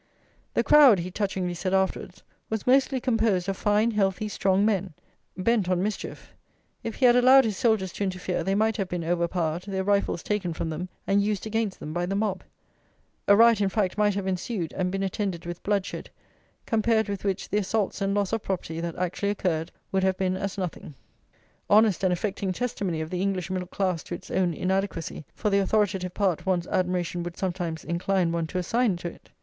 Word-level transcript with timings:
"The 0.55 0.63
crowd," 0.63 0.97
he 0.97 1.11
touchingly 1.11 1.53
said 1.53 1.75
afterwards, 1.75 2.23
"was 2.49 2.65
mostly 2.65 2.99
composed 2.99 3.47
of 3.47 3.55
fine 3.55 3.91
healthy 3.91 4.29
strong 4.29 4.65
men, 4.65 4.95
bent 5.37 5.69
on 5.69 5.83
mischief; 5.83 6.33
if 6.83 6.95
he 6.95 7.05
had 7.05 7.15
allowed 7.15 7.45
his 7.45 7.55
soldiers 7.55 7.93
to 7.93 8.03
interfere 8.03 8.43
they 8.43 8.55
might 8.55 8.77
have 8.77 8.89
been 8.89 9.03
overpowered, 9.03 9.61
their 9.67 9.83
rifles 9.83 10.23
taken 10.23 10.53
from 10.53 10.71
them 10.71 10.89
and 11.05 11.21
used 11.21 11.45
against 11.45 11.79
them 11.79 11.93
by 11.93 12.07
the 12.07 12.15
mob; 12.15 12.41
a 13.27 13.35
riot, 13.35 13.61
in 13.61 13.69
fact, 13.69 13.95
might 13.95 14.15
have 14.15 14.25
ensued, 14.25 14.73
and 14.73 14.89
been 14.89 15.03
attended 15.03 15.45
with 15.45 15.61
bloodshed, 15.61 16.09
compared 16.65 17.07
with 17.07 17.23
which 17.23 17.47
the 17.49 17.59
assaults 17.59 18.01
and 18.01 18.15
loss 18.15 18.33
of 18.33 18.41
property 18.41 18.79
that 18.81 18.95
actually 18.95 19.29
occurred 19.29 19.71
would 19.91 20.01
have 20.01 20.17
been 20.17 20.35
as 20.35 20.57
nothing." 20.57 20.95
Honest 21.69 22.03
and 22.03 22.11
affecting 22.11 22.51
testimony 22.51 23.01
of 23.01 23.11
the 23.11 23.21
English 23.21 23.51
middle 23.51 23.67
class 23.67 24.01
to 24.05 24.15
its 24.15 24.31
own 24.31 24.51
inadequacy 24.55 25.25
for 25.35 25.51
the 25.51 25.59
authoritative 25.59 26.15
part 26.15 26.43
one's 26.47 26.65
admiration 26.65 27.21
would 27.21 27.37
sometimes 27.37 27.83
incline 27.85 28.31
one 28.31 28.47
to 28.47 28.57
assign 28.57 28.95
to 28.97 29.07
it! 29.07 29.29